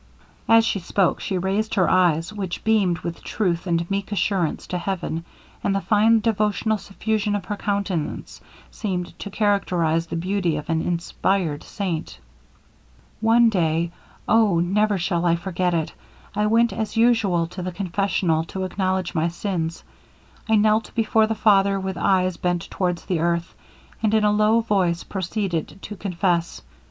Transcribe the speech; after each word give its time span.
As 0.49 0.65
she 0.65 0.79
spoke 0.79 1.19
she 1.19 1.37
raised 1.37 1.75
her 1.75 1.87
eyes, 1.87 2.33
which 2.33 2.63
beamed 2.63 2.97
with 3.01 3.21
truth 3.23 3.67
and 3.67 3.87
meek 3.91 4.11
assurance 4.11 4.65
to 4.65 4.79
heaven; 4.79 5.23
and 5.63 5.75
the 5.75 5.79
fine 5.79 6.21
devotional 6.21 6.79
suffusion 6.79 7.35
of 7.35 7.45
her 7.45 7.55
countenance 7.55 8.41
seemed 8.71 9.13
to 9.19 9.29
characterize 9.29 10.07
the 10.07 10.15
beauty 10.15 10.57
of 10.57 10.71
an 10.71 10.81
inspired 10.81 11.61
saint. 11.63 12.17
'One 13.19 13.47
day, 13.49 13.91
Oh! 14.27 14.59
never 14.59 14.97
shall 14.97 15.23
I 15.23 15.35
forget 15.35 15.75
it, 15.75 15.93
I 16.33 16.47
went 16.47 16.73
as 16.73 16.97
usual 16.97 17.45
to 17.45 17.61
the 17.61 17.71
confessional 17.71 18.43
to 18.45 18.63
acknowledge 18.63 19.13
my 19.13 19.27
sins. 19.27 19.83
I 20.49 20.55
knelt 20.55 20.89
before 20.95 21.27
the 21.27 21.35
father 21.35 21.79
with 21.79 21.95
eyes 21.95 22.37
bent 22.37 22.63
towards 22.71 23.05
the 23.05 23.19
earth, 23.19 23.53
and 24.01 24.15
in 24.15 24.23
a 24.23 24.31
low 24.31 24.61
voice 24.61 25.03
proceeded 25.03 25.77
to 25.83 25.95
confess. 25.95 26.63